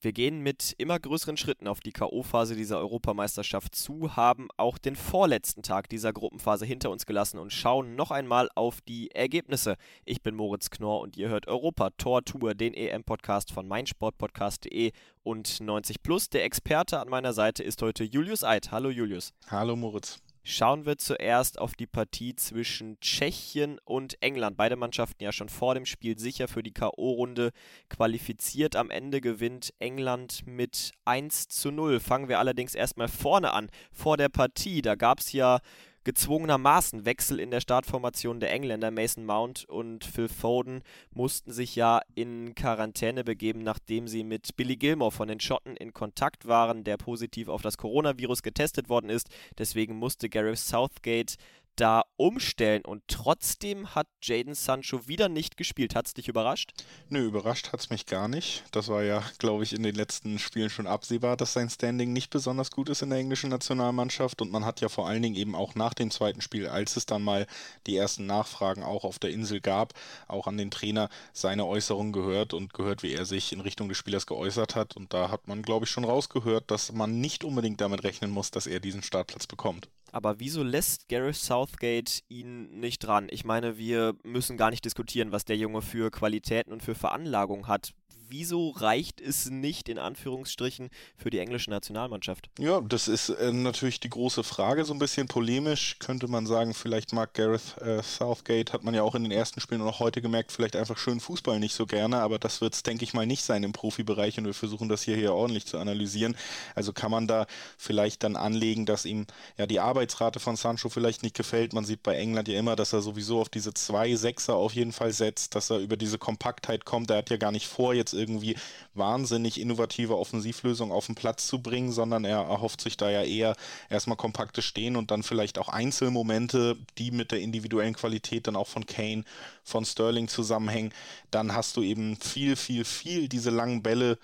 [0.00, 4.94] Wir gehen mit immer größeren Schritten auf die K.O.-Phase dieser Europameisterschaft zu, haben auch den
[4.94, 9.74] vorletzten Tag dieser Gruppenphase hinter uns gelassen und schauen noch einmal auf die Ergebnisse.
[10.04, 14.92] Ich bin Moritz Knorr und ihr hört Europa Tor Tour, den EM-Podcast von meinsportpodcast.de
[15.24, 16.28] und 90 Plus.
[16.28, 18.70] Der Experte an meiner Seite ist heute Julius Eid.
[18.70, 19.32] Hallo Julius.
[19.50, 20.20] Hallo Moritz.
[20.50, 24.56] Schauen wir zuerst auf die Partie zwischen Tschechien und England.
[24.56, 27.50] Beide Mannschaften ja schon vor dem Spiel sicher für die K.O.-Runde
[27.90, 28.74] qualifiziert.
[28.74, 32.00] Am Ende gewinnt England mit 1 zu 0.
[32.00, 33.68] Fangen wir allerdings erstmal vorne an.
[33.92, 35.60] Vor der Partie, da gab es ja
[36.04, 38.90] gezwungenermaßen Wechsel in der Startformation der Engländer.
[38.90, 44.76] Mason Mount und Phil Foden mussten sich ja in Quarantäne begeben, nachdem sie mit Billy
[44.76, 49.28] Gilmore von den Schotten in Kontakt waren, der positiv auf das Coronavirus getestet worden ist.
[49.58, 51.36] Deswegen musste Gareth Southgate
[51.78, 55.94] da umstellen und trotzdem hat Jaden Sancho wieder nicht gespielt.
[55.94, 56.72] Hat es dich überrascht?
[57.08, 58.64] Nö, überrascht hat es mich gar nicht.
[58.72, 62.30] Das war ja, glaube ich, in den letzten Spielen schon absehbar, dass sein Standing nicht
[62.30, 65.54] besonders gut ist in der englischen Nationalmannschaft und man hat ja vor allen Dingen eben
[65.54, 67.46] auch nach dem zweiten Spiel, als es dann mal
[67.86, 69.94] die ersten Nachfragen auch auf der Insel gab,
[70.26, 73.98] auch an den Trainer seine Äußerungen gehört und gehört, wie er sich in Richtung des
[73.98, 77.80] Spielers geäußert hat und da hat man, glaube ich, schon rausgehört, dass man nicht unbedingt
[77.80, 79.88] damit rechnen muss, dass er diesen Startplatz bekommt.
[80.12, 83.28] Aber wieso lässt Gareth Southgate ihn nicht dran?
[83.30, 87.68] Ich meine, wir müssen gar nicht diskutieren, was der Junge für Qualitäten und für Veranlagung
[87.68, 87.92] hat
[88.28, 92.50] wieso reicht es nicht in Anführungsstrichen für die englische Nationalmannschaft?
[92.58, 96.74] Ja, das ist äh, natürlich die große Frage, so ein bisschen polemisch könnte man sagen,
[96.74, 100.00] vielleicht mag Gareth äh, Southgate, hat man ja auch in den ersten Spielen und auch
[100.00, 103.14] heute gemerkt, vielleicht einfach schön Fußball nicht so gerne, aber das wird es, denke ich
[103.14, 106.36] mal, nicht sein im Profibereich und wir versuchen das hier, hier ordentlich zu analysieren.
[106.74, 109.26] Also kann man da vielleicht dann anlegen, dass ihm
[109.56, 111.72] ja die Arbeitsrate von Sancho vielleicht nicht gefällt.
[111.72, 114.92] Man sieht bei England ja immer, dass er sowieso auf diese zwei Sechser auf jeden
[114.92, 117.10] Fall setzt, dass er über diese Kompaktheit kommt.
[117.10, 118.56] Er hat ja gar nicht vor, jetzt irgendwie
[118.94, 123.54] wahnsinnig innovative Offensivlösungen auf den Platz zu bringen, sondern er erhofft sich da ja eher
[123.88, 128.66] erstmal kompakte Stehen und dann vielleicht auch Einzelmomente, die mit der individuellen Qualität dann auch
[128.66, 129.24] von Kane,
[129.64, 130.92] von Sterling zusammenhängen.
[131.30, 134.18] Dann hast du eben viel, viel, viel diese langen Bälle,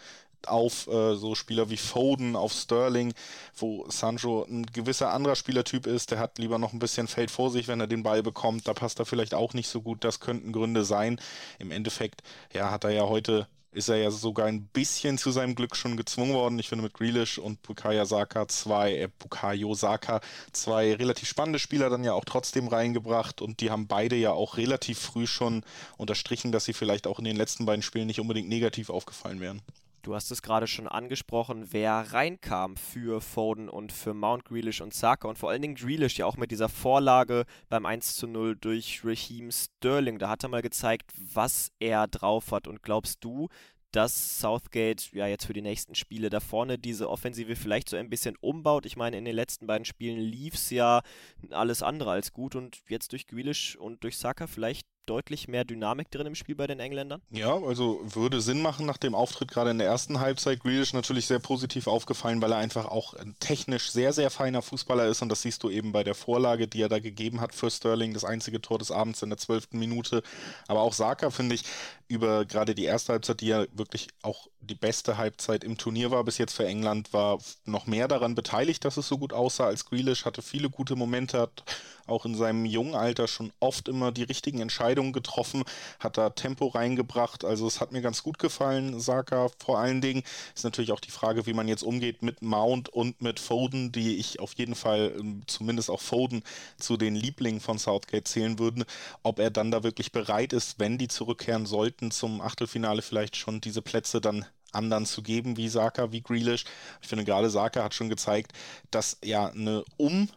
[0.49, 3.15] auf äh, so Spieler wie Foden, auf Sterling,
[3.57, 7.51] wo Sancho ein gewisser anderer Spielertyp ist, der hat lieber noch ein bisschen Feld vor
[7.51, 10.21] sich, wenn er den Ball bekommt, da passt er vielleicht auch nicht so gut, das
[10.21, 11.21] könnten Gründe sein.
[11.59, 12.23] Im Endeffekt,
[12.53, 15.97] ja, hat er ja heute ist er ja sogar ein bisschen zu seinem Glück schon
[15.97, 16.59] gezwungen worden.
[16.59, 20.21] Ich finde mit Grealish und Bukayo Saka zwei, äh, Bukayo Saka
[20.53, 24.57] zwei relativ spannende Spieler dann ja auch trotzdem reingebracht und die haben beide ja auch
[24.57, 25.65] relativ früh schon
[25.97, 29.61] unterstrichen, dass sie vielleicht auch in den letzten beiden Spielen nicht unbedingt negativ aufgefallen wären.
[30.05, 34.93] Du hast es gerade schon angesprochen, wer reinkam für Foden und für Mount Grealish und
[34.93, 38.55] Saka und vor allen Dingen Grealish ja auch mit dieser Vorlage beim 1 zu 0
[38.55, 40.19] durch Raheem Sterling.
[40.19, 42.69] Da hat er mal gezeigt, was er drauf hat.
[42.69, 43.49] Und glaubst du,
[43.93, 48.11] dass Southgate ja jetzt für die nächsten Spiele da vorne diese Offensive vielleicht so ein
[48.11, 48.85] bisschen umbaut.
[48.85, 51.01] Ich meine, in den letzten beiden Spielen lief es ja
[51.49, 56.11] alles andere als gut und jetzt durch Grealish und durch Saka vielleicht deutlich mehr Dynamik
[56.11, 57.23] drin im Spiel bei den Engländern?
[57.31, 60.61] Ja, also würde Sinn machen nach dem Auftritt gerade in der ersten Halbzeit.
[60.61, 65.23] Grealish natürlich sehr positiv aufgefallen, weil er einfach auch technisch sehr, sehr feiner Fußballer ist
[65.23, 68.15] und das siehst du eben bei der Vorlage, die er da gegeben hat für Sterling,
[68.15, 70.23] das einzige Tor des Abends in der zwölften Minute.
[70.69, 71.65] Aber auch Saka, finde ich,
[72.09, 76.25] über gerade die erste Halbzeit, die ja wirklich auch die beste Halbzeit im Turnier war
[76.25, 79.85] bis jetzt für England, war noch mehr daran beteiligt, dass es so gut aussah als
[79.87, 81.65] Grealish, hatte viele gute Momente, hat
[82.07, 85.65] auch in seinem jungen Alter schon oft immer die richtigen Entscheidungen getroffen,
[85.99, 87.45] hat da Tempo reingebracht.
[87.45, 90.23] Also es hat mir ganz gut gefallen, Saka vor allen Dingen.
[90.55, 94.17] Ist natürlich auch die Frage, wie man jetzt umgeht mit Mount und mit Foden, die
[94.17, 96.43] ich auf jeden Fall, ähm, zumindest auch Foden,
[96.79, 98.85] zu den Lieblingen von Southgate zählen würden.
[99.23, 103.61] Ob er dann da wirklich bereit ist, wenn die zurückkehren sollten zum Achtelfinale vielleicht schon
[103.61, 106.65] diese Plätze dann anderen zu geben, wie Saka, wie Grealish.
[107.01, 108.53] Ich finde gerade Saka hat schon gezeigt,
[108.91, 110.29] dass ja eine Um-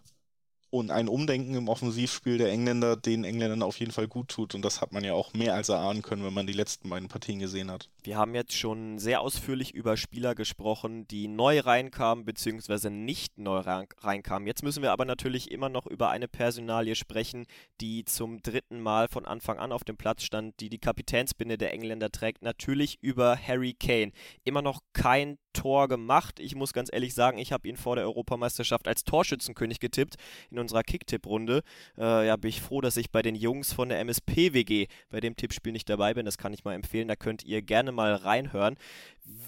[0.77, 4.55] und ein Umdenken im Offensivspiel der Engländer den Engländern auf jeden Fall gut tut.
[4.55, 7.07] Und das hat man ja auch mehr als erahnen können, wenn man die letzten beiden
[7.07, 7.89] Partien gesehen hat.
[8.03, 12.89] Wir haben jetzt schon sehr ausführlich über Spieler gesprochen, die neu reinkamen bzw.
[12.89, 14.47] nicht neu reinkamen.
[14.47, 17.45] Jetzt müssen wir aber natürlich immer noch über eine Personalie sprechen,
[17.81, 21.73] die zum dritten Mal von Anfang an auf dem Platz stand, die die Kapitänsbinde der
[21.73, 22.41] Engländer trägt.
[22.41, 24.11] Natürlich über Harry Kane.
[24.43, 26.39] Immer noch kein Tor gemacht.
[26.39, 30.15] Ich muss ganz ehrlich sagen, ich habe ihn vor der Europameisterschaft als Torschützenkönig getippt.
[30.51, 31.63] In unserer Kicktipp-Runde.
[31.97, 35.35] Äh, ja, bin ich froh, dass ich bei den Jungs von der MSP-WG bei dem
[35.35, 36.25] Tippspiel nicht dabei bin.
[36.25, 37.07] Das kann ich mal empfehlen.
[37.07, 38.75] Da könnt ihr gerne mal reinhören.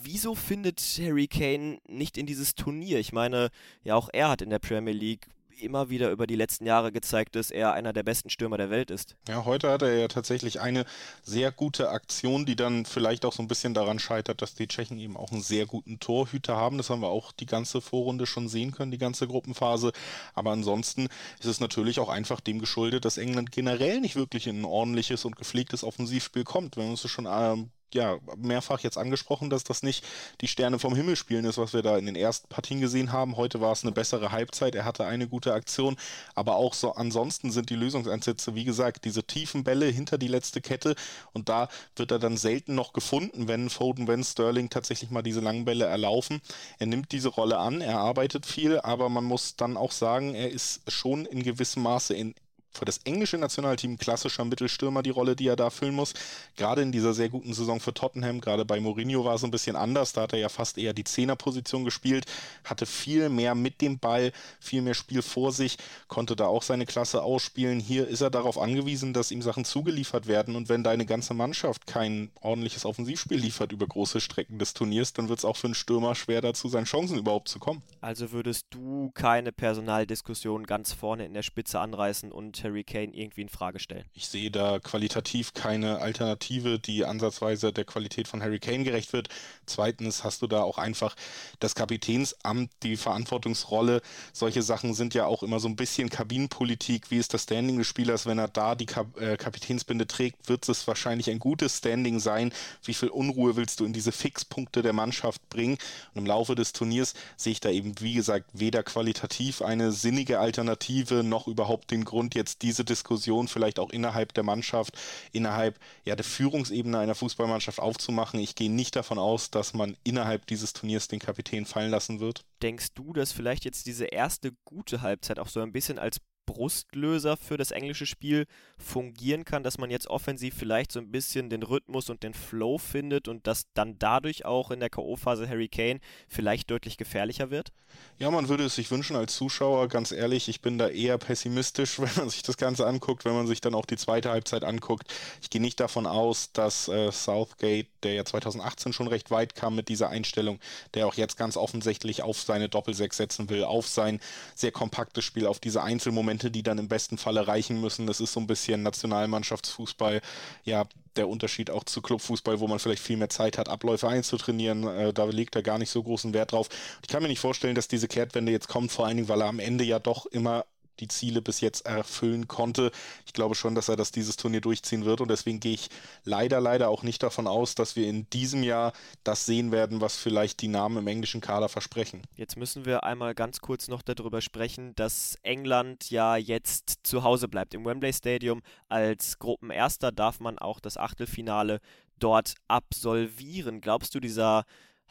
[0.01, 2.99] Wieso findet Harry Kane nicht in dieses Turnier?
[2.99, 3.49] Ich meine,
[3.83, 5.27] ja, auch er hat in der Premier League
[5.61, 8.91] immer wieder über die letzten Jahre gezeigt, dass er einer der besten Stürmer der Welt
[8.91, 9.15] ist.
[9.27, 10.85] Ja, heute hat er ja tatsächlich eine
[11.23, 14.99] sehr gute Aktion, die dann vielleicht auch so ein bisschen daran scheitert, dass die Tschechen
[14.99, 16.77] eben auch einen sehr guten Torhüter haben.
[16.77, 19.91] Das haben wir auch die ganze Vorrunde schon sehen können, die ganze Gruppenphase.
[20.33, 21.07] Aber ansonsten
[21.39, 25.25] ist es natürlich auch einfach dem geschuldet, dass England generell nicht wirklich in ein ordentliches
[25.25, 26.77] und gepflegtes Offensivspiel kommt.
[26.77, 30.05] Wenn wir uns schon ähm, ja, mehrfach jetzt angesprochen, dass das nicht
[30.41, 33.37] die Sterne vom Himmel spielen ist, was wir da in den ersten Partien gesehen haben.
[33.37, 35.97] Heute war es eine bessere Halbzeit, er hatte eine gute Aktion,
[36.35, 40.61] aber auch so ansonsten sind die Lösungseinsätze, wie gesagt, diese tiefen Bälle hinter die letzte
[40.61, 40.95] Kette
[41.33, 45.39] und da wird er dann selten noch gefunden, wenn Foden, wenn Sterling tatsächlich mal diese
[45.39, 46.41] langen Bälle erlaufen.
[46.77, 50.51] Er nimmt diese Rolle an, er arbeitet viel, aber man muss dann auch sagen, er
[50.51, 52.35] ist schon in gewissem Maße in
[52.71, 56.13] für das englische Nationalteam klassischer Mittelstürmer die Rolle, die er da füllen muss.
[56.55, 59.75] Gerade in dieser sehr guten Saison für Tottenham, gerade bei Mourinho war es ein bisschen
[59.75, 60.13] anders.
[60.13, 62.25] Da hat er ja fast eher die Zehnerposition gespielt,
[62.63, 65.77] hatte viel mehr mit dem Ball, viel mehr Spiel vor sich,
[66.07, 67.79] konnte da auch seine Klasse ausspielen.
[67.79, 70.55] Hier ist er darauf angewiesen, dass ihm Sachen zugeliefert werden.
[70.55, 75.29] Und wenn deine ganze Mannschaft kein ordentliches Offensivspiel liefert über große Strecken des Turniers, dann
[75.29, 77.81] wird es auch für einen Stürmer schwer dazu, seinen Chancen überhaupt zu kommen.
[78.01, 83.41] Also würdest du keine Personaldiskussion ganz vorne in der Spitze anreißen und Harry Kane irgendwie
[83.41, 84.05] in Frage stellen.
[84.13, 89.29] Ich sehe da qualitativ keine Alternative, die ansatzweise der Qualität von Harry Kane gerecht wird.
[89.65, 91.15] Zweitens hast du da auch einfach
[91.59, 94.01] das Kapitänsamt, die Verantwortungsrolle.
[94.33, 97.11] Solche Sachen sind ja auch immer so ein bisschen Kabinenpolitik.
[97.11, 98.25] Wie ist das Standing des Spielers?
[98.25, 102.51] Wenn er da die Kap äh, Kapitänsbinde trägt, wird es wahrscheinlich ein gutes Standing sein.
[102.83, 105.77] Wie viel Unruhe willst du in diese Fixpunkte der Mannschaft bringen?
[106.13, 110.39] Und im Laufe des Turniers sehe ich da eben, wie gesagt, weder qualitativ eine sinnige
[110.39, 114.97] Alternative noch überhaupt den Grund, jetzt jetzt diese Diskussion vielleicht auch innerhalb der Mannschaft,
[115.31, 118.39] innerhalb ja, der Führungsebene einer Fußballmannschaft aufzumachen.
[118.39, 122.41] Ich gehe nicht davon aus, dass man innerhalb dieses Turniers den Kapitän fallen lassen wird.
[122.61, 126.19] Denkst du, dass vielleicht jetzt diese erste gute Halbzeit auch so ein bisschen als
[126.49, 131.51] Brustlöser für das englische Spiel fungieren kann, dass man jetzt offensiv vielleicht so ein bisschen
[131.51, 135.67] den Rhythmus und den Flow findet und dass dann dadurch auch in der K.O.-Phase Harry
[135.67, 137.71] Kane vielleicht deutlich gefährlicher wird?
[138.17, 141.99] Ja, man würde es sich wünschen als Zuschauer, ganz ehrlich, ich bin da eher pessimistisch,
[141.99, 145.13] wenn man sich das Ganze anguckt, wenn man sich dann auch die zweite Halbzeit anguckt.
[145.41, 149.75] Ich gehe nicht davon aus, dass äh, Southgate, der ja 2018 schon recht weit kam
[149.75, 150.59] mit dieser Einstellung,
[150.95, 154.19] der auch jetzt ganz offensichtlich auf seine Doppelsechs setzen will, auf sein
[154.55, 158.07] sehr kompaktes Spiel, auf diese Einzelmomente Momente, die dann im besten Falle reichen müssen.
[158.07, 160.21] Das ist so ein bisschen Nationalmannschaftsfußball.
[160.63, 164.87] Ja, der Unterschied auch zu Clubfußball, wo man vielleicht viel mehr Zeit hat, Abläufe einzutrainieren.
[164.87, 166.69] Äh, da legt er gar nicht so großen Wert drauf.
[167.01, 169.49] Ich kann mir nicht vorstellen, dass diese Kehrtwende jetzt kommt, vor allen Dingen, weil er
[169.49, 170.65] am Ende ja doch immer
[170.99, 172.91] die Ziele bis jetzt erfüllen konnte.
[173.25, 175.89] Ich glaube schon, dass er das dieses Turnier durchziehen wird und deswegen gehe ich
[176.23, 178.93] leider, leider auch nicht davon aus, dass wir in diesem Jahr
[179.23, 182.21] das sehen werden, was vielleicht die Namen im englischen Kader versprechen.
[182.35, 187.47] Jetzt müssen wir einmal ganz kurz noch darüber sprechen, dass England ja jetzt zu Hause
[187.47, 188.61] bleibt im Wembley Stadium.
[188.87, 191.79] Als Gruppenerster darf man auch das Achtelfinale
[192.19, 193.81] dort absolvieren.
[193.81, 194.65] Glaubst du, dieser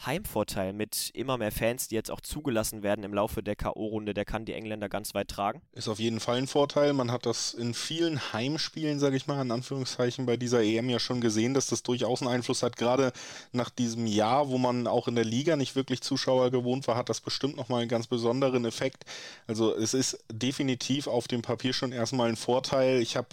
[0.06, 4.24] Heimvorteil mit immer mehr Fans, die jetzt auch zugelassen werden im Laufe der K.O.-Runde, der
[4.24, 5.60] kann die Engländer ganz weit tragen.
[5.72, 6.92] Ist auf jeden Fall ein Vorteil.
[6.92, 11.00] Man hat das in vielen Heimspielen, sage ich mal, in Anführungszeichen bei dieser EM ja
[11.00, 12.76] schon gesehen, dass das durchaus einen Einfluss hat.
[12.76, 13.12] Gerade
[13.52, 17.08] nach diesem Jahr, wo man auch in der Liga nicht wirklich Zuschauer gewohnt war, hat
[17.08, 19.04] das bestimmt nochmal einen ganz besonderen Effekt.
[19.48, 23.02] Also es ist definitiv auf dem Papier schon erstmal ein Vorteil.
[23.02, 23.28] Ich habe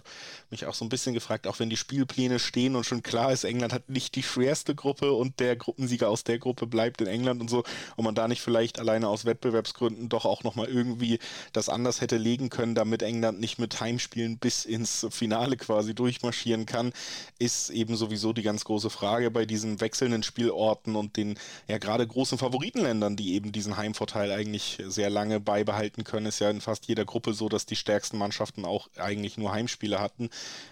[0.49, 3.43] mich auch so ein bisschen gefragt, auch wenn die Spielpläne stehen und schon klar ist,
[3.43, 7.07] England hat nicht die schwerste Gruppe und der Gruppensieger aus der Gruppe Gruppe bleibt in
[7.07, 7.63] England und so,
[7.95, 11.19] und man da nicht vielleicht alleine aus Wettbewerbsgründen doch auch nochmal irgendwie
[11.53, 16.65] das anders hätte legen können, damit England nicht mit Heimspielen bis ins Finale quasi durchmarschieren
[16.65, 16.93] kann,
[17.39, 22.07] ist eben sowieso die ganz große Frage bei diesen wechselnden Spielorten und den ja gerade
[22.07, 26.87] großen Favoritenländern, die eben diesen Heimvorteil eigentlich sehr lange beibehalten können, ist ja in fast
[26.87, 30.29] jeder Gruppe so, dass die stärksten Mannschaften auch eigentlich nur Heimspiele hatten.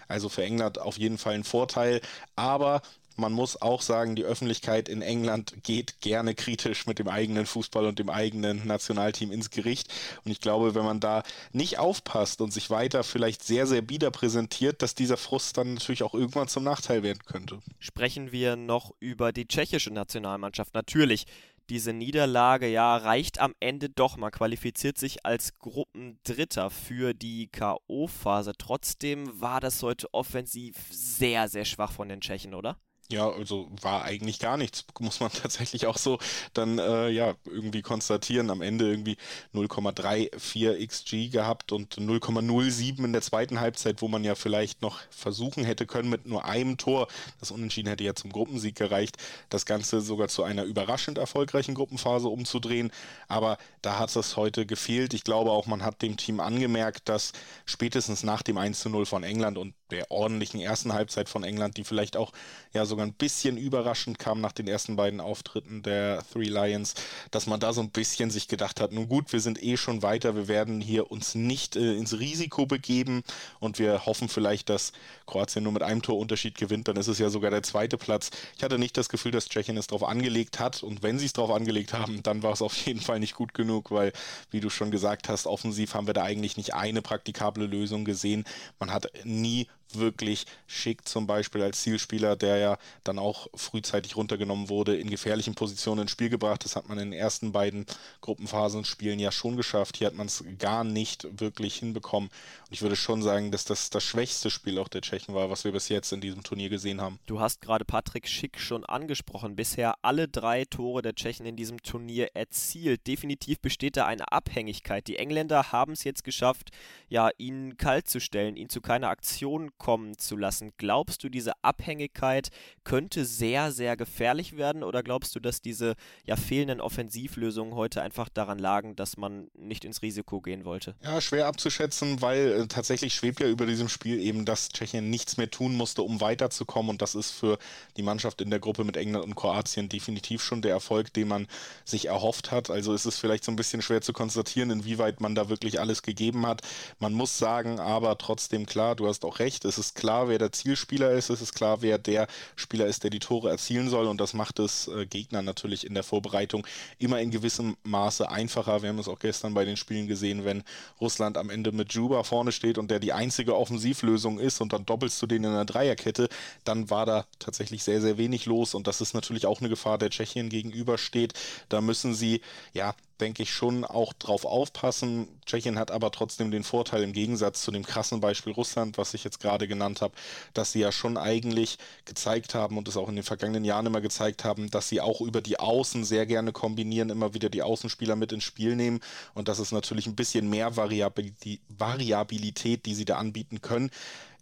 [0.08, 2.00] Also für England auf jeden Fall ein Vorteil,
[2.36, 2.82] aber
[3.16, 7.86] man muss auch sagen, die Öffentlichkeit in England geht gerne kritisch mit dem eigenen Fußball
[7.86, 9.92] und dem eigenen Nationalteam ins Gericht.
[10.24, 14.10] Und ich glaube, wenn man da nicht aufpasst und sich weiter vielleicht sehr, sehr bieder
[14.10, 17.60] präsentiert, dass dieser Frust dann natürlich auch irgendwann zum Nachteil werden könnte.
[17.78, 20.74] Sprechen wir noch über die tschechische Nationalmannschaft.
[20.74, 21.26] Natürlich,
[21.70, 24.16] diese Niederlage ja reicht am Ende doch.
[24.16, 28.52] Man qualifiziert sich als Gruppendritter für die K.O.-Phase.
[28.58, 32.76] Trotzdem war das heute offensiv sehr, sehr schwach von den Tschechen, oder?
[33.10, 36.18] Ja, also war eigentlich gar nichts, muss man tatsächlich auch so
[36.54, 38.50] dann äh, ja irgendwie konstatieren.
[38.50, 39.18] Am Ende irgendwie
[39.52, 45.64] 0,34 XG gehabt und 0,07 in der zweiten Halbzeit, wo man ja vielleicht noch versuchen
[45.64, 47.08] hätte können mit nur einem Tor.
[47.40, 49.18] Das Unentschieden hätte ja zum Gruppensieg gereicht,
[49.50, 52.90] das Ganze sogar zu einer überraschend erfolgreichen Gruppenphase umzudrehen.
[53.28, 55.12] Aber da hat es heute gefehlt.
[55.12, 57.32] Ich glaube auch, man hat dem Team angemerkt, dass
[57.66, 61.76] spätestens nach dem 1 zu 0 von England und der ordentlichen ersten Halbzeit von England,
[61.76, 62.32] die vielleicht auch
[62.74, 66.94] ja sogar ein bisschen überraschend kam nach den ersten beiden Auftritten der Three Lions,
[67.30, 70.02] dass man da so ein bisschen sich gedacht hat, nun gut, wir sind eh schon
[70.02, 73.22] weiter, wir werden hier uns nicht äh, ins Risiko begeben
[73.60, 74.92] und wir hoffen vielleicht, dass
[75.26, 78.30] Kroatien nur mit einem Torunterschied gewinnt, dann ist es ja sogar der zweite Platz.
[78.56, 81.32] Ich hatte nicht das Gefühl, dass Tschechien es darauf angelegt hat und wenn sie es
[81.32, 84.12] darauf angelegt haben, dann war es auf jeden Fall nicht gut genug, weil,
[84.50, 88.44] wie du schon gesagt hast, offensiv haben wir da eigentlich nicht eine praktikable Lösung gesehen.
[88.80, 94.68] Man hat nie wirklich schick zum Beispiel als Zielspieler, der ja dann auch frühzeitig runtergenommen
[94.68, 96.64] wurde, in gefährlichen Positionen ins Spiel gebracht.
[96.64, 97.86] Das hat man in den ersten beiden
[98.20, 99.96] Gruppenphasenspielen ja schon geschafft.
[99.96, 102.30] Hier hat man es gar nicht wirklich hinbekommen.
[102.30, 105.64] Und ich würde schon sagen, dass das das schwächste Spiel auch der Tschechen war, was
[105.64, 107.18] wir bis jetzt in diesem Turnier gesehen haben.
[107.26, 109.56] Du hast gerade Patrick Schick schon angesprochen.
[109.56, 113.06] Bisher alle drei Tore der Tschechen in diesem Turnier erzielt.
[113.06, 115.06] Definitiv besteht da eine Abhängigkeit.
[115.06, 116.70] Die Engländer haben es jetzt geschafft,
[117.08, 120.72] ja, ihn kalt zu stellen, ihn zu keiner Aktion kommen zu lassen.
[120.78, 122.48] Glaubst du, diese Abhängigkeit
[122.84, 128.30] könnte sehr, sehr gefährlich werden oder glaubst du, dass diese ja fehlenden Offensivlösungen heute einfach
[128.30, 130.94] daran lagen, dass man nicht ins Risiko gehen wollte?
[131.02, 135.36] Ja, schwer abzuschätzen, weil äh, tatsächlich schwebt ja über diesem Spiel eben, dass Tschechien nichts
[135.36, 137.58] mehr tun musste, um weiterzukommen und das ist für
[137.98, 141.46] die Mannschaft in der Gruppe mit England und Kroatien definitiv schon der Erfolg, den man
[141.84, 142.70] sich erhofft hat.
[142.70, 146.00] Also ist es vielleicht so ein bisschen schwer zu konstatieren, inwieweit man da wirklich alles
[146.00, 146.62] gegeben hat.
[147.00, 150.52] Man muss sagen, aber trotzdem klar, du hast auch recht, es ist klar, wer der
[150.52, 154.20] Zielspieler ist, es ist klar, wer der Spieler ist, der die Tore erzielen soll und
[154.20, 156.66] das macht es äh, Gegner natürlich in der Vorbereitung
[156.98, 158.82] immer in gewissem Maße einfacher.
[158.82, 160.62] Wir haben es auch gestern bei den Spielen gesehen, wenn
[161.00, 164.86] Russland am Ende mit Juba vorne steht und der die einzige Offensivlösung ist und dann
[164.86, 166.28] doppelst du den in einer Dreierkette,
[166.64, 169.98] dann war da tatsächlich sehr, sehr wenig los und das ist natürlich auch eine Gefahr,
[169.98, 171.34] der Tschechien gegenübersteht.
[171.68, 172.40] Da müssen sie
[172.72, 175.28] ja denke ich, schon auch drauf aufpassen.
[175.46, 179.24] Tschechien hat aber trotzdem den Vorteil im Gegensatz zu dem krassen Beispiel Russland, was ich
[179.24, 180.14] jetzt gerade genannt habe,
[180.52, 184.00] dass sie ja schon eigentlich gezeigt haben und es auch in den vergangenen Jahren immer
[184.00, 188.16] gezeigt haben, dass sie auch über die Außen sehr gerne kombinieren, immer wieder die Außenspieler
[188.16, 189.00] mit ins Spiel nehmen
[189.34, 193.90] und das ist natürlich ein bisschen mehr Variabilität, die sie da anbieten können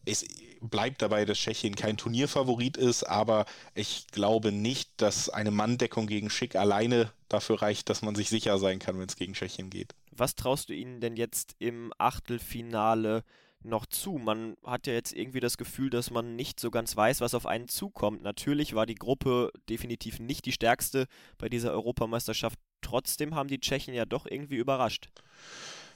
[0.04, 0.25] es
[0.61, 6.30] bleibt dabei, dass Tschechien kein Turnierfavorit ist, aber ich glaube nicht, dass eine Manndeckung gegen
[6.30, 9.94] Schick alleine dafür reicht, dass man sich sicher sein kann, wenn es gegen Tschechien geht.
[10.12, 13.25] Was traust du ihnen denn jetzt im Achtelfinale
[13.62, 14.18] noch zu?
[14.18, 17.47] Man hat ja jetzt irgendwie das Gefühl, dass man nicht so ganz weiß, was auf
[17.47, 18.23] einen zukommt.
[18.23, 21.06] Natürlich war die Gruppe definitiv nicht die stärkste
[21.38, 22.59] bei dieser Europameisterschaft.
[22.82, 25.09] Trotzdem haben die Tschechen ja doch irgendwie überrascht.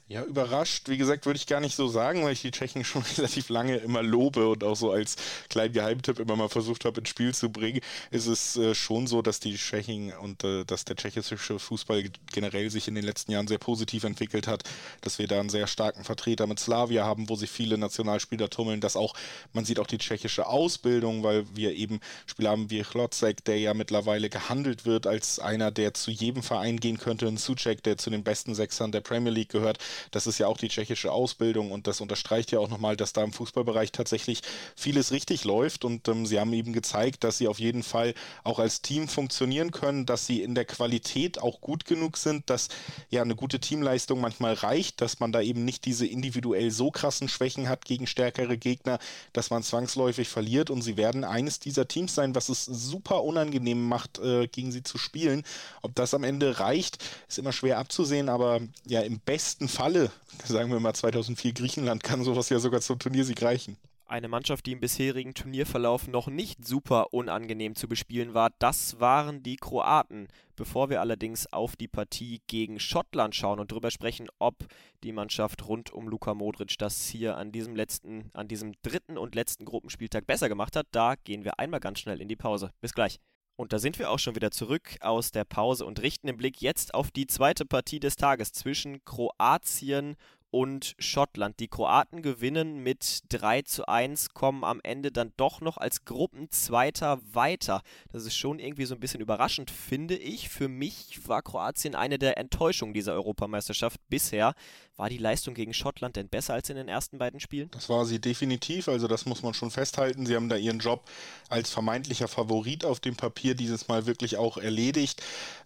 [0.08, 3.02] Ja, überrascht, wie gesagt, würde ich gar nicht so sagen, weil ich die Tschechen schon
[3.16, 5.16] relativ lange immer lobe und auch so als
[5.48, 7.80] kleinen Geheimtipp immer mal versucht habe, ins Spiel zu bringen.
[8.12, 12.70] Ist es äh, schon so, dass die Tschechen und äh, dass der tschechische Fußball generell
[12.70, 14.62] sich in den letzten Jahren sehr positiv entwickelt hat,
[15.00, 18.80] dass wir da einen sehr starken Vertreter mit Slavia haben, wo sich viele Nationalspieler tummeln,
[18.80, 19.14] dass auch,
[19.54, 23.74] man sieht auch die tschechische Ausbildung, weil wir eben Spieler haben wie Chlocek, der ja
[23.74, 28.10] mittlerweile gehandelt wird als einer, der zu jedem Verein gehen könnte, ein Suchek, der zu
[28.10, 31.86] den besten Sechsern der Premier League gehört das ist ja auch die tschechische Ausbildung und
[31.86, 34.42] das unterstreicht ja auch nochmal, dass da im Fußballbereich tatsächlich
[34.74, 35.84] vieles richtig läuft.
[35.84, 39.70] Und ähm, sie haben eben gezeigt, dass sie auf jeden Fall auch als Team funktionieren
[39.70, 42.68] können, dass sie in der Qualität auch gut genug sind, dass
[43.10, 47.28] ja eine gute Teamleistung manchmal reicht, dass man da eben nicht diese individuell so krassen
[47.28, 48.98] Schwächen hat gegen stärkere Gegner,
[49.32, 50.70] dass man zwangsläufig verliert.
[50.70, 54.82] Und sie werden eines dieser Teams sein, was es super unangenehm macht, äh, gegen sie
[54.82, 55.44] zu spielen.
[55.82, 56.98] Ob das am Ende reicht,
[57.28, 60.10] ist immer schwer abzusehen, aber ja, im besten Fall Falle,
[60.44, 63.76] sagen wir mal 2004 Griechenland, kann sowas ja sogar zum Turniersieg reichen.
[64.04, 69.44] Eine Mannschaft, die im bisherigen Turnierverlauf noch nicht super unangenehm zu bespielen war, das waren
[69.44, 70.26] die Kroaten.
[70.56, 74.56] Bevor wir allerdings auf die Partie gegen Schottland schauen und darüber sprechen, ob
[75.04, 79.36] die Mannschaft rund um Luka Modric das hier an diesem letzten, an diesem dritten und
[79.36, 82.72] letzten Gruppenspieltag besser gemacht hat, da gehen wir einmal ganz schnell in die Pause.
[82.80, 83.20] Bis gleich.
[83.56, 86.60] Und da sind wir auch schon wieder zurück aus der Pause und richten den Blick
[86.60, 90.16] jetzt auf die zweite Partie des Tages zwischen Kroatien
[90.50, 91.60] und Schottland.
[91.60, 97.20] Die Kroaten gewinnen mit 3 zu 1, kommen am Ende dann doch noch als Gruppenzweiter
[97.32, 97.82] weiter.
[98.12, 100.48] Das ist schon irgendwie so ein bisschen überraschend, finde ich.
[100.48, 104.54] Für mich war Kroatien eine der Enttäuschungen dieser Europameisterschaft bisher.
[104.96, 107.70] War die Leistung gegen Schottland denn besser als in den ersten beiden Spielen?
[107.72, 110.24] Das war sie definitiv, also das muss man schon festhalten.
[110.24, 111.06] Sie haben da ihren Job
[111.50, 115.22] als vermeintlicher Favorit auf dem Papier dieses Mal wirklich auch erledigt.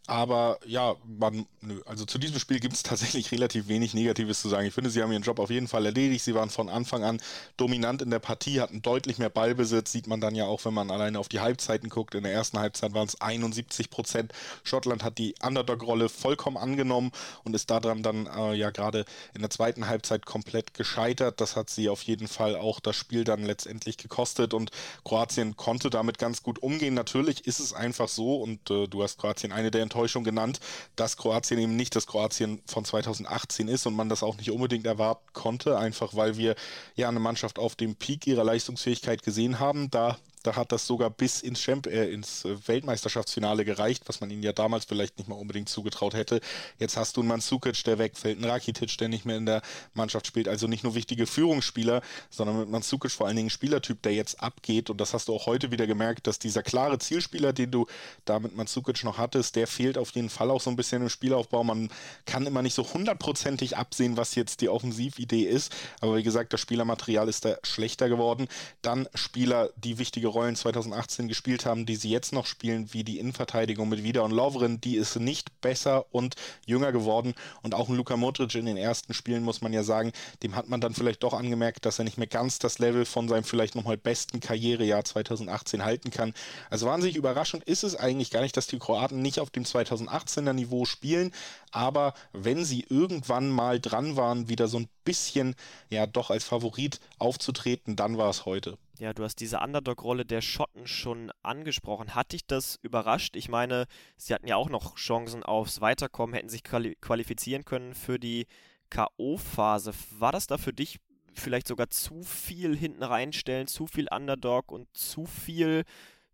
[0.08, 4.49] Aber ja, man, nö, also zu diesem Spiel gibt es tatsächlich relativ wenig Negatives zu
[4.49, 4.69] sagen.
[4.70, 6.24] Ich finde, sie haben ihren Job auf jeden Fall erledigt.
[6.24, 7.20] Sie waren von Anfang an
[7.56, 9.90] dominant in der Partie, hatten deutlich mehr Ballbesitz.
[9.90, 12.14] Sieht man dann ja auch, wenn man alleine auf die Halbzeiten guckt.
[12.14, 14.32] In der ersten Halbzeit waren es 71 Prozent.
[14.62, 17.10] Schottland hat die Underdog-Rolle vollkommen angenommen
[17.42, 21.40] und ist daran dann äh, ja gerade in der zweiten Halbzeit komplett gescheitert.
[21.40, 24.70] Das hat sie auf jeden Fall auch das Spiel dann letztendlich gekostet und
[25.04, 26.94] Kroatien konnte damit ganz gut umgehen.
[26.94, 30.60] Natürlich ist es einfach so und äh, du hast Kroatien eine der Enttäuschungen genannt,
[30.94, 34.86] dass Kroatien eben nicht das Kroatien von 2018 ist und man das auch nicht unbedingt
[34.86, 36.54] erwarten konnte, einfach weil wir
[36.94, 39.90] ja eine Mannschaft auf dem Peak ihrer Leistungsfähigkeit gesehen haben.
[39.90, 44.30] Da da hat das sogar bis ins, Champ äh, ins äh, Weltmeisterschaftsfinale gereicht, was man
[44.30, 46.40] ihnen ja damals vielleicht nicht mal unbedingt zugetraut hätte.
[46.78, 49.62] Jetzt hast du einen Mansukic, der wegfällt, einen Rakitic, der nicht mehr in der
[49.94, 50.49] Mannschaft spielt.
[50.49, 54.40] Also nicht nur wichtige Führungsspieler, sondern mit Mansukic vor allen Dingen ein Spielertyp, der jetzt
[54.40, 54.88] abgeht.
[54.90, 57.87] Und das hast du auch heute wieder gemerkt, dass dieser klare Zielspieler, den du
[58.25, 61.09] da mit Mansukic noch hattest, der fehlt auf jeden Fall auch so ein bisschen im
[61.09, 61.64] Spielaufbau.
[61.64, 61.90] Man
[62.25, 65.73] kann immer nicht so hundertprozentig absehen, was jetzt die Offensividee ist.
[66.00, 68.49] Aber wie gesagt, das Spielermaterial ist da schlechter geworden.
[68.82, 73.18] Dann Spieler, die wichtige Rollen 2018 gespielt haben, die sie jetzt noch spielen, wie die
[73.18, 76.34] Innenverteidigung mit Vida und Lovren, die ist nicht besser und
[76.66, 77.34] jünger geworden.
[77.62, 80.68] Und auch ein Luka Modric in den ersten Spielen, muss man ja sagen, dem hat
[80.68, 83.75] man dann vielleicht doch angemerkt, dass er nicht mehr ganz das Level von seinem vielleicht
[83.75, 86.34] nochmal besten Karrierejahr 2018 halten kann.
[86.70, 90.52] Also wahnsinnig überraschend ist es eigentlich gar nicht, dass die Kroaten nicht auf dem 2018er
[90.52, 91.32] Niveau spielen,
[91.70, 95.54] aber wenn sie irgendwann mal dran waren, wieder so ein bisschen,
[95.88, 98.78] ja, doch als Favorit aufzutreten, dann war es heute.
[99.00, 102.14] Ja, du hast diese Underdog-Rolle der Schotten schon angesprochen.
[102.14, 103.35] Hat dich das überrascht?
[103.35, 103.87] Ich meine,
[104.19, 108.47] sie hatten ja auch noch Chancen aufs Weiterkommen, hätten sich qualifizieren können für die
[108.90, 109.95] K.O.-Phase.
[110.19, 111.00] War das da für dich
[111.33, 115.85] vielleicht sogar zu viel hinten reinstellen, zu viel Underdog und zu viel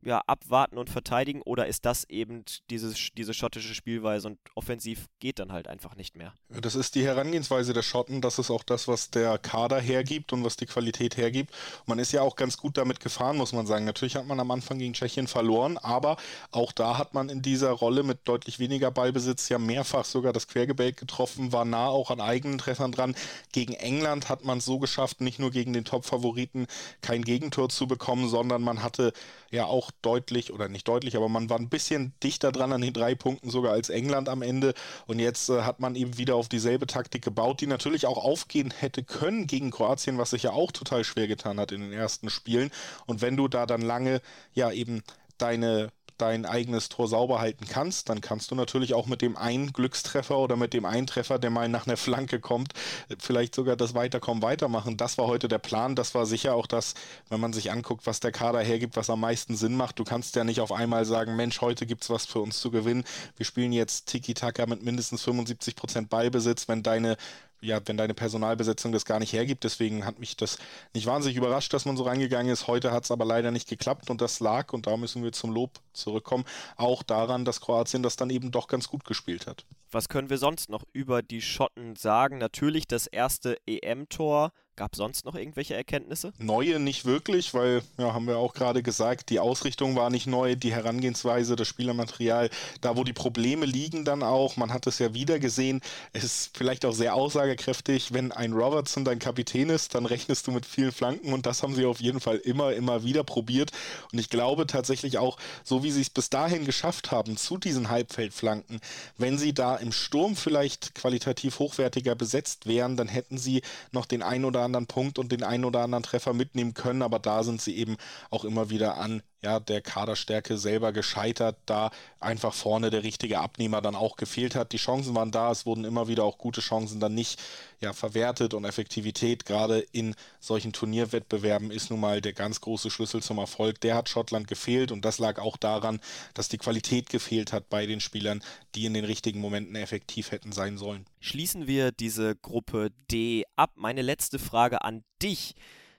[0.03, 5.39] ja, abwarten und verteidigen oder ist das eben dieses, diese schottische Spielweise und offensiv geht
[5.41, 6.33] dann halt einfach nicht mehr?
[6.49, 10.45] Das ist die Herangehensweise der Schotten, das ist auch das, was der Kader hergibt und
[10.45, 11.53] was die Qualität hergibt.
[11.87, 13.85] Man ist ja auch ganz gut damit gefahren, muss man sagen.
[13.85, 16.17] Natürlich hat man am Anfang gegen Tschechien verloren, aber
[16.53, 20.47] auch da hat man in dieser Rolle mit deutlich weniger Ballbesitz ja mehrfach sogar das
[20.47, 23.17] Quergebälk getroffen, war nah auch an eigenen Treffern dran.
[23.53, 26.69] Gegen England hat man es so geschafft, nicht nur gegen den Top-Favoriten
[27.01, 29.13] kein Gegentor zu bekommen, sondern man hatte
[29.51, 32.93] ja auch deutlich, oder nicht deutlich, aber man war ein bisschen dichter dran an den
[32.93, 34.75] drei Punkten sogar als England am Ende.
[35.07, 38.73] Und jetzt äh, hat man eben wieder auf dieselbe Taktik gebaut, die natürlich auch aufgehen
[38.77, 42.31] hätte können gegen Kroatien, was sich ja auch total schwer getan hat in den ersten
[42.31, 42.71] Spielen.
[43.07, 44.21] Und wenn du da dann lange
[44.53, 45.03] ja eben
[45.39, 49.73] deine dein eigenes Tor sauber halten kannst, dann kannst du natürlich auch mit dem einen
[49.73, 52.73] Glückstreffer oder mit dem einen Treffer, der mal nach einer Flanke kommt,
[53.19, 54.97] vielleicht sogar das Weiterkommen weitermachen.
[54.97, 55.95] Das war heute der Plan.
[55.95, 56.95] Das war sicher auch das,
[57.29, 59.99] wenn man sich anguckt, was der Kader hergibt, was am meisten Sinn macht.
[59.99, 62.71] Du kannst ja nicht auf einmal sagen, Mensch, heute gibt es was für uns zu
[62.71, 63.05] gewinnen.
[63.37, 67.17] Wir spielen jetzt Tiki-Taka mit mindestens 75 Prozent Ballbesitz, wenn deine
[67.61, 69.65] ja, wenn deine Personalbesetzung das gar nicht hergibt.
[69.65, 70.59] Deswegen hat mich das
[70.95, 72.67] nicht wahnsinnig überrascht, dass man so reingegangen ist.
[72.67, 75.53] Heute hat es aber leider nicht geklappt und das lag, und da müssen wir zum
[75.53, 76.45] Lob zurückkommen,
[76.77, 79.65] auch daran, dass Kroatien das dann eben doch ganz gut gespielt hat.
[79.91, 82.39] Was können wir sonst noch über die Schotten sagen?
[82.39, 86.35] Natürlich das erste EM-Tor Gab es sonst noch irgendwelche Erkenntnisse?
[86.37, 90.55] Neue nicht wirklich, weil, ja, haben wir auch gerade gesagt, die Ausrichtung war nicht neu,
[90.55, 92.51] die Herangehensweise, das Spielermaterial,
[92.83, 95.81] da wo die Probleme liegen dann auch, man hat es ja wieder gesehen,
[96.13, 100.53] es ist vielleicht auch sehr aussagekräftig, wenn ein Robertson dein Kapitän ist, dann rechnest du
[100.53, 103.71] mit vielen Flanken und das haben sie auf jeden Fall immer, immer wieder probiert
[104.13, 107.89] und ich glaube tatsächlich auch, so wie sie es bis dahin geschafft haben, zu diesen
[107.89, 108.81] Halbfeldflanken,
[109.17, 114.23] wenn sie da im Sturm vielleicht qualitativ hochwertiger besetzt wären, dann hätten sie noch den
[114.23, 117.63] ein oder anderen Punkt und den einen oder anderen Treffer mitnehmen können, aber da sind
[117.63, 117.97] sie eben
[118.31, 123.83] auch immer wieder an ja, der Kaderstärke selber gescheitert, da einfach vorne der richtige Abnehmer
[123.83, 124.73] dann auch gefehlt hat.
[124.73, 127.41] Die Chancen waren da, es wurden immer wieder auch gute Chancen dann nicht
[127.81, 133.23] ja, verwertet und Effektivität gerade in solchen Turnierwettbewerben ist nun mal der ganz große Schlüssel
[133.23, 133.81] zum Erfolg.
[133.83, 136.01] Der hat Schottland gefehlt und das lag auch daran,
[136.35, 138.43] dass die Qualität gefehlt hat bei den Spielern,
[138.75, 141.05] die in den richtigen Momenten effektiv hätten sein sollen.
[141.21, 143.73] Schließen wir diese Gruppe D ab.
[143.77, 145.55] Meine letzte Frage an dich.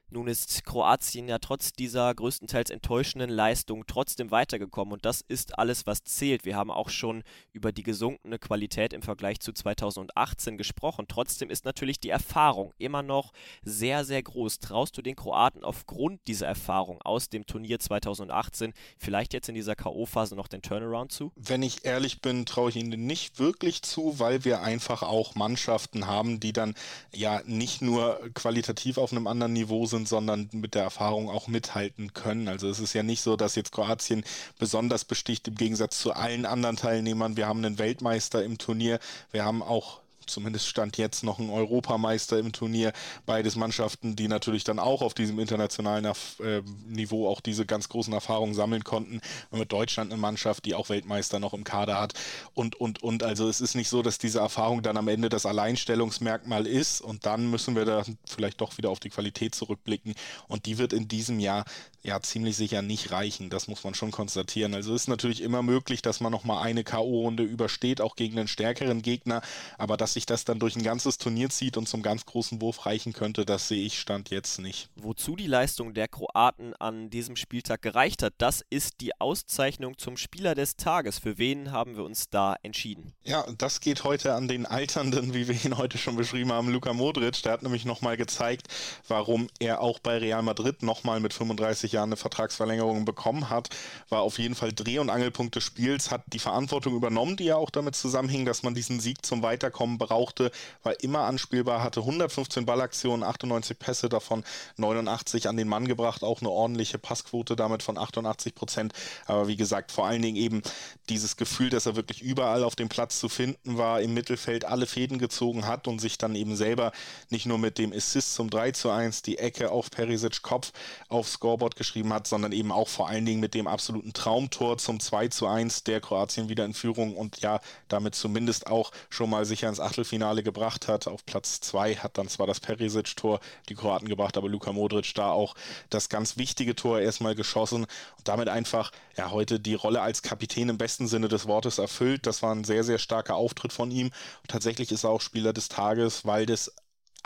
[0.10, 5.86] Nun ist Kroatien ja trotz dieser größtenteils enttäuschenden Leistung trotzdem weitergekommen und das ist alles,
[5.86, 6.46] was zählt.
[6.46, 11.08] Wir haben auch schon über die gesunkene Qualität im Vergleich zu 2018 gesprochen.
[11.10, 14.60] Trotzdem ist natürlich die Erfahrung immer noch sehr, sehr groß.
[14.60, 19.76] Traust du den Kroaten aufgrund dieser Erfahrung aus dem Turnier 2018 vielleicht jetzt in dieser
[19.76, 21.34] K.O.-Phase noch den Turnaround zu?
[21.36, 26.08] Wenn ich ehrlich bin, traue ich ihnen nicht wirklich zu, weil wir einfach auch Mannschaften
[26.08, 26.76] haben, die dann
[27.14, 31.48] ja nicht nur qualitativ auf einem anderen Niveau sind, sind, sondern mit der Erfahrung auch
[31.48, 32.48] mithalten können.
[32.48, 34.24] Also es ist ja nicht so, dass jetzt Kroatien
[34.60, 37.38] besonders besticht im Gegensatz zu allen anderen Teilnehmern.
[37.38, 39.00] Wir haben einen Weltmeister im Turnier.
[39.32, 42.94] Wir haben auch zumindest stand jetzt noch ein Europameister im Turnier.
[43.26, 48.14] Beides Mannschaften, die natürlich dann auch auf diesem internationalen äh, Niveau auch diese ganz großen
[48.14, 49.22] Erfahrungen sammeln konnten.
[49.50, 52.14] Und mit Deutschland eine Mannschaft, die auch Weltmeister noch im Kader hat.
[52.54, 53.24] Und, und, und.
[53.24, 57.02] Also es ist nicht so, dass diese Erfahrung dann am Ende das Alleinstellungsmerkmal ist.
[57.02, 60.16] Und dann müssen wir da vielleicht doch wieder auf die Qualität zurückblicken.
[60.48, 61.66] Und die wird in diesem Jahr
[62.04, 63.50] ja ziemlich sicher nicht reichen.
[63.50, 64.74] Das muss man schon konstatieren.
[64.74, 68.48] Also es ist natürlich immer möglich, dass man nochmal eine K.O.-Runde übersteht, auch gegen einen
[68.48, 69.42] stärkeren Gegner.
[69.78, 72.88] Aber dass sich das dann durch ein ganzes Turnier zieht und zum ganz großen Wurf
[72.88, 74.90] reichen könnte, das sehe ich Stand jetzt nicht.
[74.96, 80.18] Wozu die Leistung der Kroaten an diesem Spieltag gereicht hat, das ist die Auszeichnung zum
[80.18, 81.20] Spieler des Tages.
[81.20, 83.14] Für wen haben wir uns da entschieden?
[83.24, 86.94] Ja, das geht heute an den Alternden, wie wir ihn heute schon beschrieben haben, Luka
[86.94, 87.44] Modric.
[87.44, 88.70] Der hat nämlich nochmal gezeigt,
[89.08, 93.70] warum er auch bei Real Madrid nochmal mit 35 Jahren eine Vertragsverlängerung bekommen hat.
[94.10, 97.56] War auf jeden Fall Dreh- und Angelpunkt des Spiels, hat die Verantwortung übernommen, die ja
[97.56, 100.52] auch damit zusammenhing, dass man diesen Sieg zum Weiterkommen brauchte,
[100.84, 104.44] war immer anspielbar, hatte 115 Ballaktionen, 98 Pässe, davon
[104.78, 108.94] 89 an den Mann gebracht, auch eine ordentliche Passquote damit von 88 Prozent.
[109.26, 110.62] Aber wie gesagt, vor allen Dingen eben
[111.10, 114.86] dieses Gefühl, dass er wirklich überall auf dem Platz zu finden war, im Mittelfeld alle
[114.86, 116.92] Fäden gezogen hat und sich dann eben selber
[117.30, 120.72] nicht nur mit dem Assist zum 3 zu 1, die Ecke auf Perisic Kopf
[121.10, 125.00] aufs Scoreboard geschrieben hat, sondern eben auch vor allen Dingen mit dem absoluten Traumtor zum
[125.00, 129.46] 2 zu 1 der Kroatien wieder in Führung und ja, damit zumindest auch schon mal
[129.46, 131.08] sicher ins Achtel Achtelfinale gebracht hat.
[131.08, 135.32] Auf Platz 2 hat dann zwar das Perisic-Tor die Kroaten gebracht, aber Luka Modric da
[135.32, 135.56] auch
[135.90, 137.86] das ganz wichtige Tor erstmal geschossen
[138.18, 142.28] und damit einfach ja heute die Rolle als Kapitän im besten Sinne des Wortes erfüllt.
[142.28, 144.08] Das war ein sehr, sehr starker Auftritt von ihm.
[144.08, 146.72] Und tatsächlich ist er auch Spieler des Tages, weil das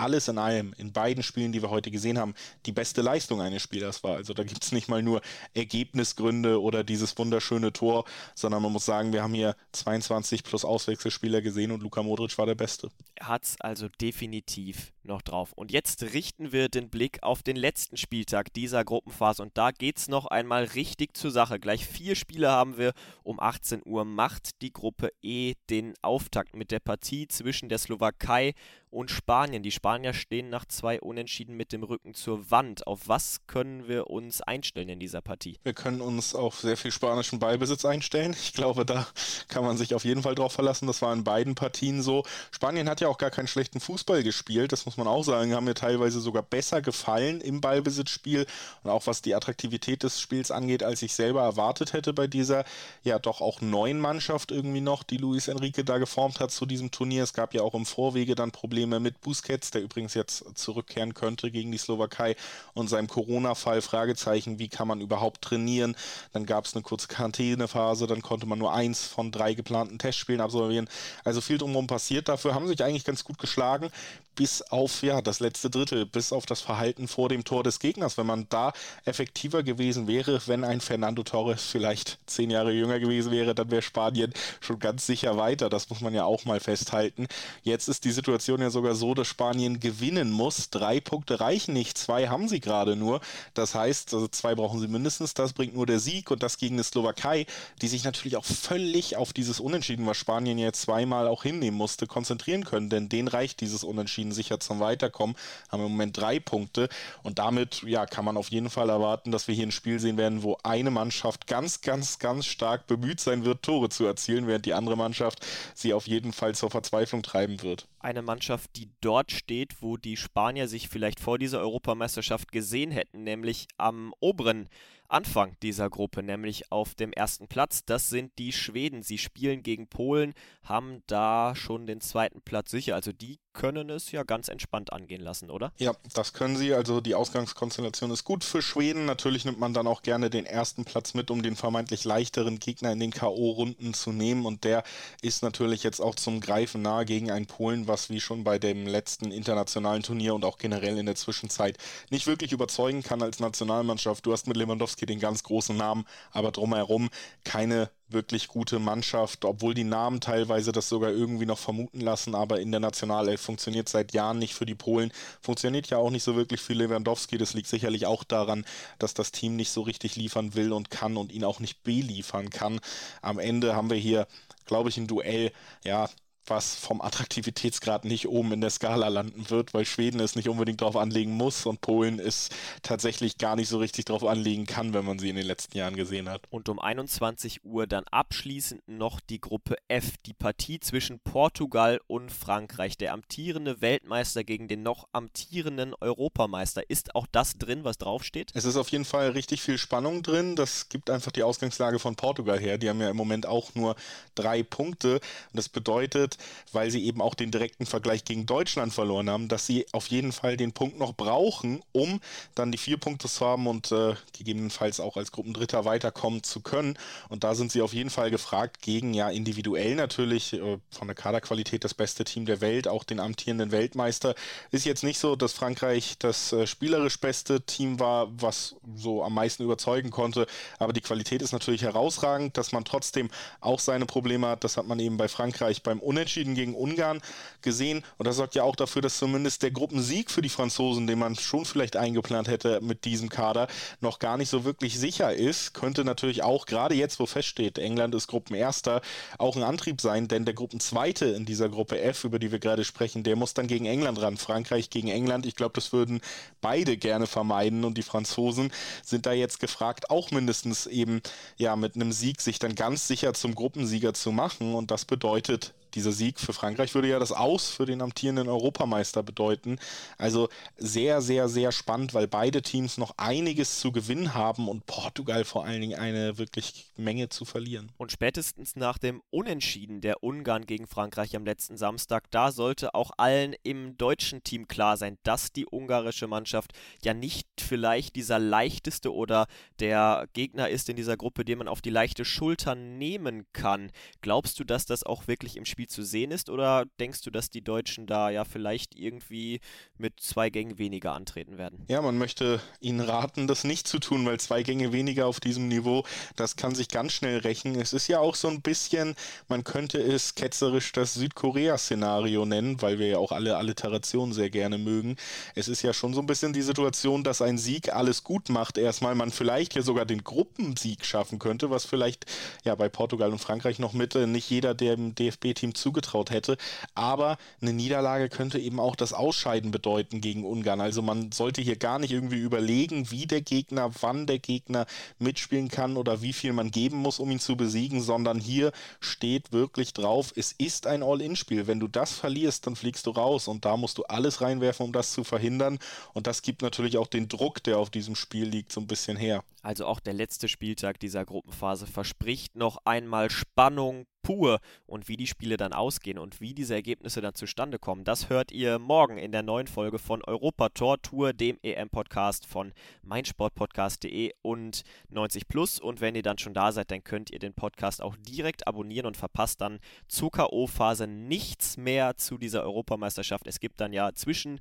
[0.02, 2.34] alles in allem in beiden Spielen, die wir heute gesehen haben,
[2.66, 4.16] die beste Leistung eines Spielers war.
[4.16, 5.22] Also da gibt es nicht mal nur
[5.54, 11.42] Ergebnisgründe oder dieses wunderschöne Tor, sondern man muss sagen, wir haben hier 22 plus Auswechselspieler
[11.42, 12.90] gesehen und Luka Modric war der Beste.
[13.16, 15.54] Er hat es also definitiv noch drauf.
[15.54, 19.98] Und jetzt richten wir den Blick auf den letzten Spieltag dieser Gruppenphase und da geht
[19.98, 21.60] es noch einmal richtig zur Sache.
[21.60, 22.94] Gleich vier Spiele haben wir.
[23.24, 28.54] Um 18 Uhr macht die Gruppe E den Auftakt mit der Partie zwischen der Slowakei
[28.92, 29.64] und Spanien.
[29.64, 32.86] Die Spanier stehen nach zwei Unentschieden mit dem Rücken zur Wand.
[32.86, 35.58] Auf was können wir uns einstellen in dieser Partie?
[35.64, 38.34] Wir können uns auf sehr viel spanischen Ballbesitz einstellen.
[38.34, 39.08] Ich glaube, da
[39.48, 40.88] kann man sich auf jeden Fall drauf verlassen.
[40.88, 42.24] Das war in beiden Partien so.
[42.52, 44.72] Spanien hat ja auch gar keinen schlechten Fußball gespielt.
[44.72, 45.54] Das muss man auch sagen.
[45.54, 48.46] Haben mir teilweise sogar besser gefallen im Ballbesitzspiel
[48.84, 52.66] und auch was die Attraktivität des Spiels angeht, als ich selber erwartet hätte bei dieser
[53.04, 56.92] ja doch auch neuen Mannschaft irgendwie noch, die Luis Enrique da geformt hat zu diesem
[56.92, 57.24] Turnier.
[57.24, 61.52] Es gab ja auch im Vorwege dann Probleme mit Busquets, der übrigens jetzt zurückkehren könnte
[61.52, 62.36] gegen die Slowakei
[62.74, 65.96] und seinem Corona-Fall Fragezeichen, wie kann man überhaupt trainieren?
[66.34, 70.42] Dann gab es eine kurze Quarantänephase, dann konnte man nur eins von drei geplanten Testspielen
[70.42, 70.90] absolvieren.
[71.24, 72.30] Also viel drumherum passiert.
[72.30, 73.92] Dafür haben sich eigentlich ganz gut geschlagen
[74.36, 78.18] bis auf ja das letzte Drittel, bis auf das Verhalten vor dem Tor des Gegners.
[78.18, 78.74] Wenn man da
[79.06, 83.82] effektiver gewesen wäre, wenn ein Fernando Torres vielleicht zehn Jahre jünger gewesen wäre, dann wäre
[83.82, 85.70] Spanien schon ganz sicher weiter.
[85.70, 87.28] Das muss man ja auch mal festhalten.
[87.64, 90.70] Jetzt ist die Situation ja sogar so, dass Spanien gewinnen muss.
[90.70, 93.22] Drei Punkte reichen nicht, zwei haben sie gerade nur.
[93.54, 95.34] Das heißt, also zwei brauchen sie mindestens.
[95.34, 97.46] Das bringt nur der Sieg und das gegen die Slowakei,
[97.82, 102.08] die sich natürlich auch völlig auf dieses Unentschieden, was Spanien jetzt zweimal auch hinnehmen musste,
[102.08, 102.90] konzentrieren können.
[102.90, 105.36] Denn denen reicht dieses Unentschieden sicher zum Weiterkommen,
[105.70, 106.88] haben im Moment drei Punkte
[107.24, 110.18] und damit ja, kann man auf jeden Fall erwarten, dass wir hier ein Spiel sehen
[110.18, 114.66] werden, wo eine Mannschaft ganz, ganz, ganz stark bemüht sein wird, Tore zu erzielen, während
[114.66, 117.88] die andere Mannschaft sie auf jeden Fall zur Verzweiflung treiben wird.
[118.00, 123.24] Eine Mannschaft, die dort steht, wo die Spanier sich vielleicht vor dieser Europameisterschaft gesehen hätten,
[123.24, 124.70] nämlich am oberen
[125.12, 127.84] Anfang dieser Gruppe, nämlich auf dem ersten Platz.
[127.86, 129.04] Das sind die Schweden.
[129.04, 132.96] Sie spielen gegen Polen, haben da schon den zweiten Platz sicher.
[132.96, 135.72] Also die können es ja ganz entspannt angehen lassen, oder?
[135.78, 136.74] Ja, das können sie.
[136.74, 139.06] Also die Ausgangskonstellation ist gut für Schweden.
[139.06, 142.92] Natürlich nimmt man dann auch gerne den ersten Platz mit, um den vermeintlich leichteren Gegner
[142.92, 144.46] in den K.O.-Runden zu nehmen.
[144.46, 144.84] Und der
[145.22, 148.88] ist natürlich jetzt auch zum Greifen nahe gegen ein Polen, was wie schon bei dem
[148.88, 151.78] letzten internationalen Turnier und auch generell in der Zwischenzeit
[152.10, 154.26] nicht wirklich überzeugen kann als Nationalmannschaft.
[154.26, 157.10] Du hast mit Lewandowski den ganz großen Namen, aber drumherum
[157.44, 162.60] keine wirklich gute Mannschaft, obwohl die Namen teilweise das sogar irgendwie noch vermuten lassen, aber
[162.60, 166.36] in der Nationalelf funktioniert seit Jahren nicht für die Polen, funktioniert ja auch nicht so
[166.36, 168.66] wirklich für Lewandowski, das liegt sicherlich auch daran,
[169.00, 172.50] dass das Team nicht so richtig liefern will und kann und ihn auch nicht beliefern
[172.50, 172.80] kann.
[173.22, 174.28] Am Ende haben wir hier
[174.72, 175.52] glaube ich, ein Duell,
[175.84, 176.10] ja,
[176.46, 180.82] was vom Attraktivitätsgrad nicht oben in der Skala landen wird, weil Schweden es nicht unbedingt
[180.82, 182.50] darauf anlegen muss und Polen es
[182.82, 185.96] tatsächlich gar nicht so richtig darauf anlegen kann, wenn man sie in den letzten Jahren
[185.96, 186.42] gesehen hat.
[186.50, 192.32] Und um 21 Uhr dann abschließend noch die Gruppe F, die Partie zwischen Portugal und
[192.32, 192.98] Frankreich.
[192.98, 196.90] Der amtierende Weltmeister gegen den noch amtierenden Europameister.
[196.90, 198.52] Ist auch das drin, was draufsteht?
[198.54, 200.56] Es ist auf jeden Fall richtig viel Spannung drin.
[200.56, 202.78] Das gibt einfach die Ausgangslage von Portugal her.
[202.78, 203.96] Die haben ja im Moment auch nur
[204.36, 205.16] drei Punkte.
[205.16, 205.22] Und
[205.54, 206.38] das bedeutet, wird,
[206.72, 210.32] weil sie eben auch den direkten Vergleich gegen Deutschland verloren haben, dass sie auf jeden
[210.32, 212.22] Fall den Punkt noch brauchen, um
[212.56, 216.98] dann die vier Punkte zu haben und äh, gegebenenfalls auch als Gruppendritter weiterkommen zu können.
[217.30, 221.16] Und da sind sie auf jeden Fall gefragt gegen ja individuell natürlich äh, von der
[221.16, 224.36] Kaderqualität das beste Team der Welt, auch den amtierenden Weltmeister.
[224.72, 229.34] Ist jetzt nicht so, dass Frankreich das äh, spielerisch beste Team war, was so am
[229.34, 230.48] meisten überzeugen konnte,
[230.80, 234.64] aber die Qualität ist natürlich herausragend, dass man trotzdem auch seine Probleme hat.
[234.64, 237.20] Das hat man eben bei Frankreich beim Unentschieden Unentschieden gegen Ungarn
[237.64, 238.04] gesehen.
[238.18, 241.36] Und das sorgt ja auch dafür, dass zumindest der Gruppensieg für die Franzosen, den man
[241.36, 243.68] schon vielleicht eingeplant hätte mit diesem Kader,
[244.02, 245.74] noch gar nicht so wirklich sicher ist.
[245.74, 249.02] Könnte natürlich auch, gerade jetzt, wo feststeht, England ist Gruppenerster,
[249.40, 252.84] auch ein Antrieb sein, denn der Gruppenzweite in dieser Gruppe F, über die wir gerade
[252.84, 254.38] sprechen, der muss dann gegen England ran.
[254.38, 255.48] Frankreich gegen England.
[255.48, 256.22] Ich glaube, das würden
[256.62, 258.72] beide gerne vermeiden und die Franzosen
[259.04, 261.22] sind da jetzt gefragt, auch mindestens eben
[261.58, 264.76] ja mit einem Sieg sich dann ganz sicher zum Gruppensieger zu machen.
[264.76, 269.24] Und das bedeutet dieser Sieg für Frankreich würde ja das Aus für den amtierenden Europameister
[269.24, 269.78] bedeuten.
[270.18, 275.46] Also sehr, sehr, sehr spannend, weil beide Teams noch einiges zu gewinnen haben und Portugal
[275.46, 277.92] vor allen Dingen eine wirklich Menge zu verlieren.
[277.98, 283.12] Und spätestens nach dem Unentschieden der Ungarn gegen Frankreich am letzten Samstag, da sollte auch
[283.18, 286.74] allen im deutschen Team klar sein, dass die ungarische Mannschaft
[287.04, 289.48] ja nicht vielleicht dieser leichteste oder
[289.80, 293.92] der Gegner ist in dieser Gruppe, den man auf die leichte Schulter nehmen kann.
[294.22, 296.50] Glaubst du, dass das auch wirklich im Spiel Spiel zu sehen ist?
[296.50, 299.62] Oder denkst du, dass die Deutschen da ja vielleicht irgendwie
[299.98, 301.86] mit zwei Gängen weniger antreten werden?
[301.88, 305.68] Ja, man möchte ihnen raten, das nicht zu tun, weil zwei Gänge weniger auf diesem
[305.68, 306.04] Niveau,
[306.36, 307.80] das kann sich ganz schnell rächen.
[307.80, 309.16] Es ist ja auch so ein bisschen,
[309.48, 314.78] man könnte es ketzerisch das Südkorea-Szenario nennen, weil wir ja auch alle Alliterationen sehr gerne
[314.78, 315.16] mögen.
[315.56, 318.78] Es ist ja schon so ein bisschen die Situation, dass ein Sieg alles gut macht.
[318.78, 322.26] Erstmal man vielleicht ja sogar den Gruppensieg schaffen könnte, was vielleicht
[322.66, 326.58] ja bei Portugal und Frankreich noch mit äh, nicht jeder dem DFB-Team ihm zugetraut hätte.
[326.96, 330.82] Aber eine Niederlage könnte eben auch das Ausscheiden bedeuten gegen Ungarn.
[330.82, 334.86] Also man sollte hier gar nicht irgendwie überlegen, wie der Gegner, wann der Gegner
[335.20, 339.52] mitspielen kann oder wie viel man geben muss, um ihn zu besiegen, sondern hier steht
[339.52, 341.68] wirklich drauf, es ist ein All-In-Spiel.
[341.68, 344.92] Wenn du das verlierst, dann fliegst du raus und da musst du alles reinwerfen, um
[344.92, 345.80] das zu verhindern.
[346.14, 349.18] Und das gibt natürlich auch den Druck, der auf diesem Spiel liegt, so ein bisschen
[349.18, 349.44] her.
[349.62, 354.60] Also auch der letzte Spieltag dieser Gruppenphase verspricht noch einmal Spannung pur.
[354.86, 358.52] Und wie die Spiele dann ausgehen und wie diese Ergebnisse dann zustande kommen, das hört
[358.52, 364.84] ihr morgen in der neuen Folge von Europa Tor Tour, dem EM-Podcast von meinsportpodcast.de und
[365.10, 365.80] 90 Plus.
[365.80, 369.06] Und wenn ihr dann schon da seid, dann könnt ihr den Podcast auch direkt abonnieren
[369.06, 373.48] und verpasst dann zur K.O.-Phase nichts mehr zu dieser Europameisterschaft.
[373.48, 374.60] Es gibt dann ja zwischen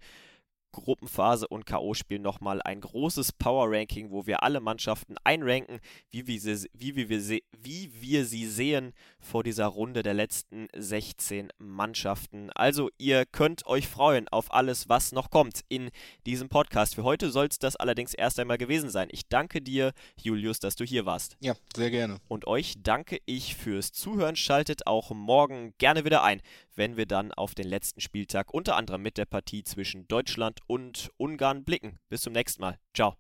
[0.72, 5.80] Gruppenphase und K.O.-Spiel nochmal ein großes Power-Ranking, wo wir alle Mannschaften einranken,
[6.10, 11.50] wie wir, sie, wie, wir, wie wir sie sehen vor dieser Runde der letzten 16
[11.58, 12.50] Mannschaften.
[12.50, 15.90] Also ihr könnt euch freuen auf alles, was noch kommt in
[16.26, 16.94] diesem Podcast.
[16.94, 19.08] Für heute soll es das allerdings erst einmal gewesen sein.
[19.10, 21.36] Ich danke dir, Julius, dass du hier warst.
[21.40, 22.18] Ja, sehr gerne.
[22.28, 24.36] Und euch danke ich fürs Zuhören.
[24.36, 26.40] Schaltet auch morgen gerne wieder ein,
[26.74, 31.10] wenn wir dann auf den letzten Spieltag unter anderem mit der Partie zwischen Deutschland und
[31.16, 31.98] Ungarn blicken.
[32.08, 32.78] Bis zum nächsten Mal.
[32.94, 33.14] Ciao.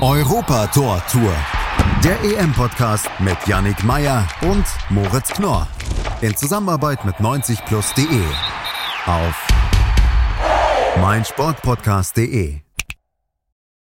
[0.00, 1.34] Europa Tor Tour.
[2.02, 5.66] Der EM-Podcast mit Yannick Meyer und Moritz Knorr.
[6.20, 8.22] In Zusammenarbeit mit 90plus.de.
[9.06, 9.46] Auf
[11.00, 12.63] meinsportpodcast.de.